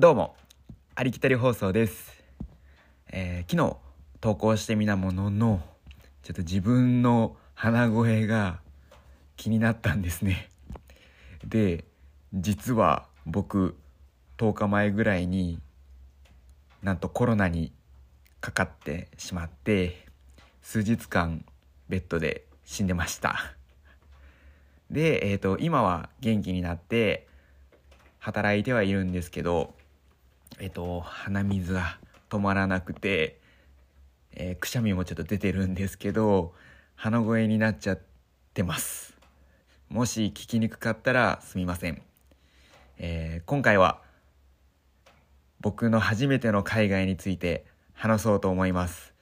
[0.00, 0.36] どうも、
[0.94, 2.22] ありきたり放送です。
[3.10, 3.76] えー昨日
[4.20, 5.60] 投稿してみたものの、
[6.22, 8.60] ちょっと自分の鼻声が
[9.36, 10.50] 気になったんですね。
[11.44, 11.84] で、
[12.32, 13.76] 実は僕、
[14.36, 15.58] 10日前ぐらいに
[16.80, 17.72] なんとコロナに
[18.40, 20.06] かかってしまって、
[20.62, 21.44] 数日間
[21.88, 23.56] ベッドで死んでました。
[24.92, 27.26] で、えっ、と、今は元気になって、
[28.20, 29.74] 働いてはいるんですけど、
[30.58, 31.98] えっと、鼻水が
[32.30, 33.40] 止まらなくて、
[34.32, 36.54] えーくしゃみもちょっと出てるんですけど、
[36.96, 38.00] 鼻声になっちゃっ
[38.54, 39.16] てます。
[39.88, 42.02] もし聞きにくかったらすみません。
[42.98, 44.02] えー今回は、
[45.60, 49.14] 僕の初めての海外について話そうと思います。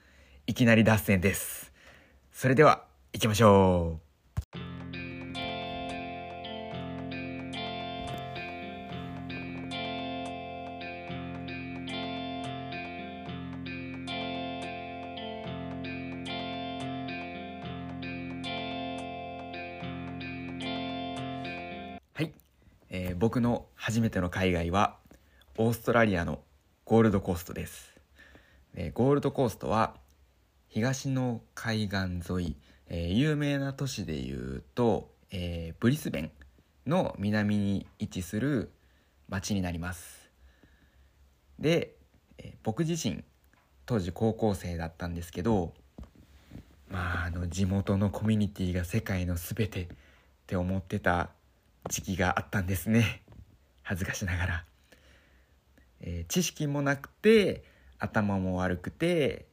[0.47, 1.73] いきなり脱線です。
[2.33, 4.06] それでは、行きましょう。
[22.91, 24.97] えー僕の初めての海外は
[25.57, 26.41] オーストラリアの
[26.85, 27.93] ゴールドコーストです、
[28.75, 29.95] えーゴールドコーストは
[30.69, 31.97] 東の海岸
[32.33, 32.57] 沿い、
[32.89, 36.31] えー有名な都市でいうと、えーブリスベン
[36.87, 38.71] の南に位置する
[39.29, 40.31] 町になります。
[41.59, 41.97] で、
[42.39, 43.25] えー僕自身
[43.87, 45.73] 当時高校生だったんですけど
[46.89, 49.89] まああの地元のコミュニティが世界の全てっ
[50.47, 51.31] て思ってた
[51.89, 53.23] 時期があったんですね。
[53.83, 54.65] 恥ずかしながら、
[56.01, 57.63] えー知識もなくて
[57.99, 59.47] 頭も悪くて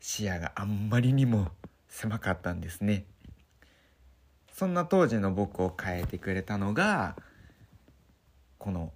[0.00, 1.48] 視野があんまりにも
[1.88, 3.04] 狭かったんですね。
[4.52, 7.16] そんな当時の僕を変えてくれたのが
[8.58, 8.92] この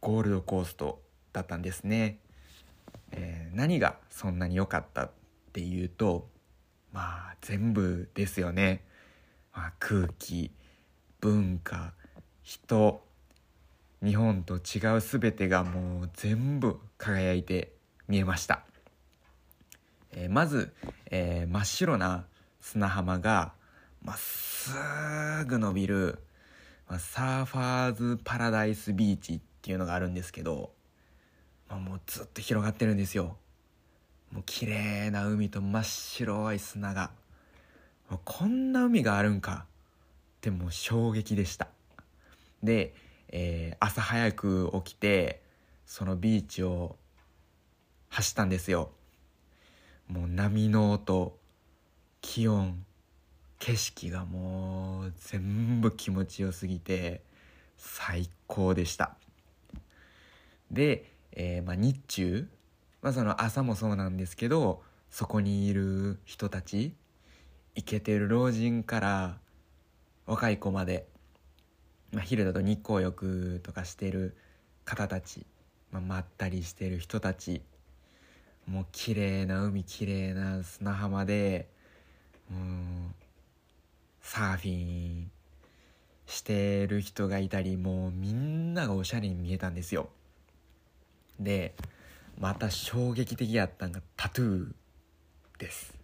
[0.00, 2.18] ゴールドコーストだったんですね、
[3.10, 5.10] えー何がそんなに良かったっ
[5.52, 6.28] ていうと
[6.92, 8.84] まあ全部ですよね、
[9.54, 10.50] まあ、空気
[11.20, 11.92] 文化
[12.42, 13.02] 人
[14.02, 17.72] 日本と違う全てがもう全部輝いて
[18.08, 18.64] 見えました、
[20.10, 20.72] えーまず、
[21.10, 22.24] えー真っ白な
[22.60, 23.52] 砂浜が
[24.02, 24.72] まっす
[25.46, 26.18] ぐ伸びる、
[26.88, 30.72] まあサーファーズパラダイスビーチっていうのがあるんですけど、
[31.68, 33.36] まあもうずっと広がってるんですよ。
[34.32, 37.10] もう綺麗な海と真っ白い砂が。
[38.10, 41.68] もうこんな海があるんかってもう衝撃でした。
[42.62, 42.94] で、
[43.28, 45.42] えー朝早く起きて
[45.86, 46.96] そのビーチを
[48.08, 48.90] 走ったんですよ。
[50.08, 51.38] もう波の音
[52.20, 52.84] 気温
[53.58, 57.22] 景色がもう全部気持ちよすぎて
[57.76, 59.16] 最高でした。
[60.70, 62.48] で、えーまあ、日中、
[63.02, 66.94] まあ、その朝もそうなんですけどそこにいる人たち
[67.74, 69.38] イケてる老人から
[70.26, 71.06] 若い子まで、
[72.12, 74.36] まあ、昼だと日光浴とかしてる
[74.84, 75.46] 方たち、
[75.90, 77.62] まあ、まったりしてる人たち
[78.66, 81.68] もう綺麗な海綺麗な砂浜で
[82.50, 83.14] うん
[84.20, 85.30] サーフィン
[86.26, 90.08] してる人がいたりもうみんながおしゃれに見えたんですよ。
[91.40, 91.74] で
[92.38, 94.72] また衝撃的やったんがタトゥー
[95.58, 95.94] です。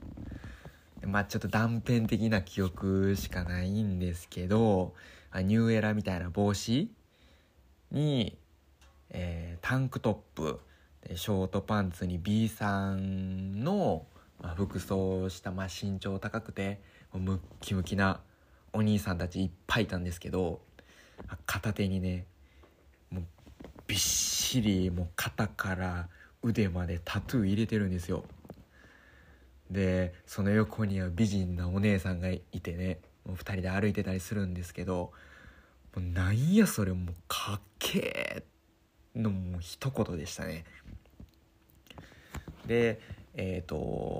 [1.02, 4.94] まあちょっと断片的な記憶しかないんですけど
[5.34, 6.90] ニューエラみたいな帽子
[7.90, 8.38] に、
[9.10, 10.60] えータンクトップ
[11.06, 14.06] でショートパンツに B さんの、
[14.40, 16.80] まあ、服装をした、まあ、身長高くて
[17.12, 18.20] ムッキムキな
[18.72, 20.60] お兄さんたちいっぱいいたんですけど
[21.46, 22.26] 片手にね
[23.10, 23.24] もう
[23.86, 26.08] びっしりもう肩から
[26.42, 28.24] 腕までタトゥー入れてるんですよ。
[29.70, 33.00] でその横には美人なお姉さんがいてね。
[33.36, 35.12] 2人で歩いてたりするんですけど
[35.94, 40.64] もうなんやそれもうかっけーのもう一言でしたね。
[42.66, 43.00] で
[43.34, 43.76] えっ、と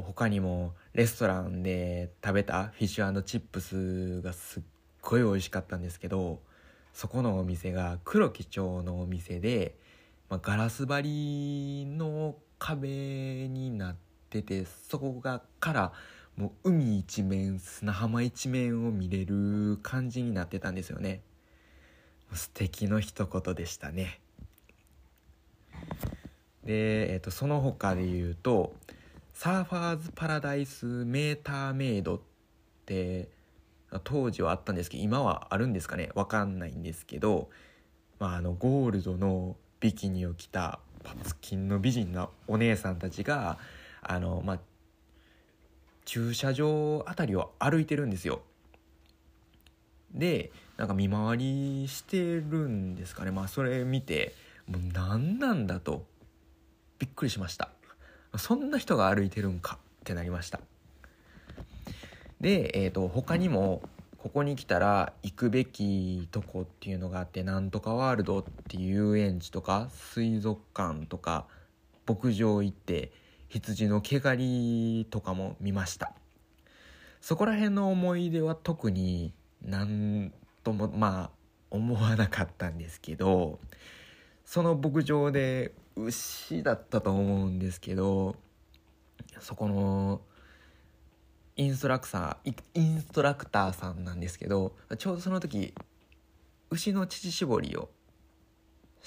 [0.07, 4.63] 他にもレストランで食べたフィッシュチップスがすっ
[5.03, 6.41] ごい美味しかったんですけど
[6.93, 9.77] そこのお店が黒木町のお店で、
[10.29, 13.97] まあ、ガラス張りの壁になっ
[14.31, 15.93] ててそこがから
[16.39, 21.21] もう海一面砂浜一面を見れる感じになってたんですよね。
[22.33, 24.21] 素敵の一言でしたね。
[26.63, 28.77] で、えー、とその他で言うと
[29.35, 32.21] サーファーズパラダイスメーターメイドっ
[32.87, 33.29] て
[34.05, 36.11] 当時はあったんですけど今はあるんですかね？
[36.15, 37.49] わかんないんですけど、
[38.21, 43.59] まあ、あのゴールドのビキニを着たパツキンの美人なお姉さんたちが
[44.03, 44.59] あのまあ
[46.09, 48.41] 駐車場あたりを歩いてるんですよ。
[50.11, 53.31] でなんか見回りしてるんですかね。
[53.31, 54.35] まあそれ見て
[54.67, 56.07] もう何なんだと
[56.99, 57.69] びっくりしました。
[58.39, 60.61] そんな人が歩いてるんかってなりました。
[62.41, 63.83] で、えーと、他にも
[64.17, 71.45] ここに来たら行くべきとこっていうのがあってなんとかワールドっていう遊園地とか水族館とか
[72.07, 73.13] 牧場行って
[73.49, 76.13] 羊の毛刈りとかも見ました。
[77.21, 81.39] そこら辺の思い出は特に何ともまあ
[81.71, 83.59] 思わなかったんですけど
[84.45, 88.37] その牧場で牛だったと思うんですけど
[89.41, 90.21] そこの
[91.57, 95.75] インストラクターインストラクターさんなんですけどちょうどその時
[96.71, 97.91] 牛の乳搾りを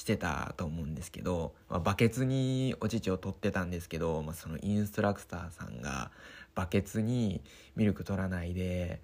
[0.01, 6.09] してたと思うんですけど、まあ、バケツにお乳を取ってたんですけど、まあ、そのインストラクターさんが
[6.56, 7.42] バケツに
[7.75, 9.00] ミルク取らないで、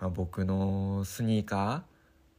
[0.00, 1.84] まあ、僕のスニーカ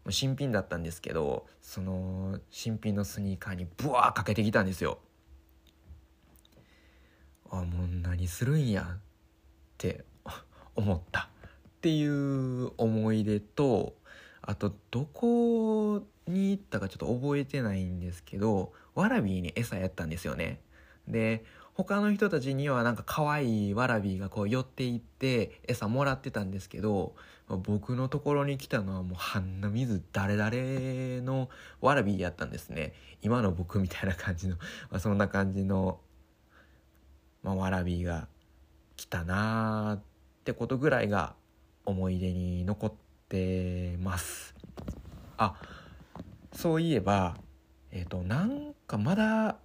[0.07, 4.97] ー新品だったんですけどその新品のスニーカーにブワーかけてきたんですよ。
[7.51, 8.99] あもう何するんやっ
[9.77, 10.03] て
[10.75, 11.29] 思った
[11.67, 13.93] っていう思い出と
[14.41, 20.61] あとどこに行ったかちょっと覚えてないんですけどワラビーに餌やったんですよね。
[21.07, 21.43] で
[21.73, 27.15] 他の人たちにはなんか可愛いワラビーがこう寄っていって餌もらってたんですけど
[27.47, 31.49] 僕のところに来たのはもう鼻水誰々の
[31.81, 32.93] ワラビーやったんですね。
[33.21, 34.57] 今の僕みたいな感じの、
[34.91, 35.99] まあ、そんな感じの、
[37.43, 38.27] まあ、ワラビーが
[38.95, 40.01] 来たなーっ
[40.43, 41.35] てことぐらいが
[41.85, 42.93] 思い出に残っ
[43.29, 44.53] てます。
[45.37, 45.55] あ
[46.53, 47.37] そういえば
[47.91, 49.57] えっ、ー、となんかまだ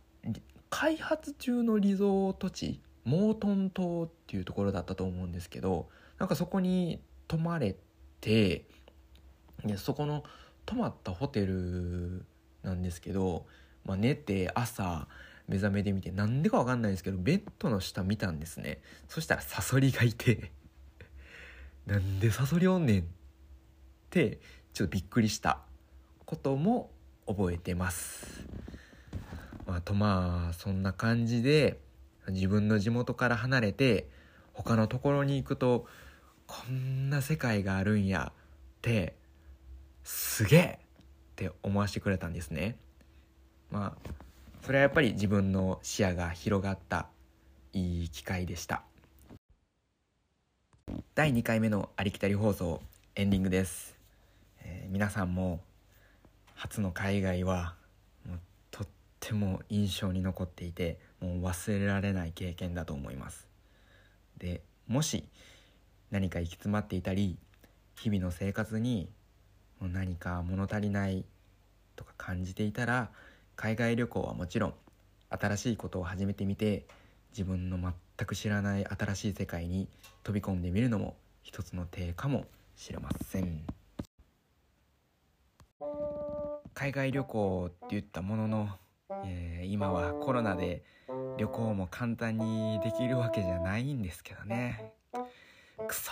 [0.70, 5.88] 開発中のリゾート地モートン島っていうところだったと思うんですけど
[6.18, 7.76] なんかそこに泊まれ
[8.20, 8.66] て
[9.64, 10.24] でそこの
[10.66, 12.24] 泊まったホテル
[12.62, 13.46] なんですけど、
[13.84, 15.06] まあ、寝て朝
[15.46, 18.80] 目覚めで見てなんでか分かんないですけどベッドの下見たんですね。
[19.08, 20.52] そしたらサソリがいて
[21.86, 23.04] なんでサソリおんねんっ
[24.08, 24.40] て
[24.72, 25.60] ちょっとびっくりした。
[26.34, 26.90] ことも
[27.28, 28.44] 覚えてます。
[29.66, 31.78] まあ、とまあそんな感じで
[32.28, 34.08] 自分の地元から離れて
[34.52, 35.86] 他のところに行くと
[36.46, 38.42] こんな世界があるんやっ
[38.82, 39.14] て
[40.02, 41.04] すげえっ
[41.36, 42.76] て思わせてくれたんですね。
[43.70, 44.10] まあ
[44.62, 47.06] それはやっぱり自分の視野が広がった
[47.72, 48.82] いい機会でした。
[51.14, 52.80] 第2回目のありきたり放送
[53.14, 53.96] エンディングです、
[54.62, 55.60] えー、皆さんも
[56.54, 57.74] 初の海外は
[58.70, 58.86] とっ
[59.20, 63.48] ても印象に残っていてもう忘れられない経験だと思います。
[64.38, 65.24] でもし
[66.10, 67.38] 何か行き詰まっていたり
[67.98, 69.08] 日々の生活に
[69.80, 71.24] 何か物足りない
[71.96, 73.10] とか感じていたら
[73.56, 74.74] 海外旅行はもちろん
[75.30, 76.86] 新しいことを始めてみて
[77.30, 77.92] 自分の全
[78.26, 79.88] く知らない新しい世界に
[80.22, 82.46] 飛び込んでみるのも一つの手かも
[82.76, 83.64] しれません。
[86.74, 88.68] 海外旅行って言ったものの、
[89.24, 90.82] えー、今はコロナで
[91.38, 94.92] 旅行も簡単にできるわけじゃないんですけどね。
[95.86, 96.10] くそ。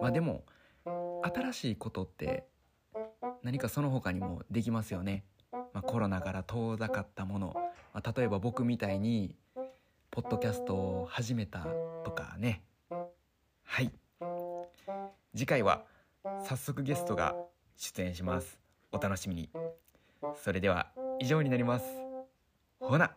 [0.00, 0.44] まあでも
[1.24, 2.46] 新しいことって
[3.42, 7.54] 何かその他にもできますよね、まあ、コロナから遠ざかったもの、
[7.92, 9.34] まあ、例えば僕みたいに
[10.10, 11.66] ポッドキャストを始めた
[12.04, 12.62] とかね。
[13.64, 13.92] はい。
[15.34, 15.84] 次回は
[16.44, 17.34] 早速ゲストが
[17.76, 18.67] 出演します。
[18.92, 19.50] お楽しみに。
[20.42, 20.90] それでは
[21.20, 21.86] 以上になります。
[22.80, 23.16] ほな。